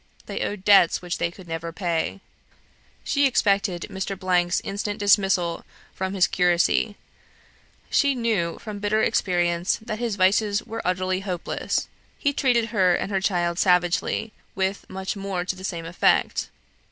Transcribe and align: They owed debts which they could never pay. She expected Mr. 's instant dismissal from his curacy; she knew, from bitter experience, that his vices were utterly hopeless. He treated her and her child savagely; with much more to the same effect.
They 0.25 0.41
owed 0.41 0.65
debts 0.65 1.03
which 1.03 1.19
they 1.19 1.29
could 1.29 1.47
never 1.47 1.71
pay. 1.71 2.21
She 3.03 3.27
expected 3.27 3.83
Mr. 3.87 4.17
's 4.51 4.59
instant 4.61 4.97
dismissal 4.99 5.63
from 5.93 6.15
his 6.15 6.25
curacy; 6.25 6.97
she 7.91 8.15
knew, 8.15 8.57
from 8.57 8.79
bitter 8.79 9.03
experience, 9.03 9.77
that 9.83 9.99
his 9.99 10.15
vices 10.15 10.63
were 10.63 10.81
utterly 10.83 11.19
hopeless. 11.19 11.87
He 12.17 12.33
treated 12.33 12.69
her 12.69 12.95
and 12.95 13.11
her 13.11 13.21
child 13.21 13.59
savagely; 13.59 14.33
with 14.55 14.89
much 14.89 15.15
more 15.15 15.45
to 15.45 15.55
the 15.55 15.63
same 15.63 15.85
effect. 15.85 16.49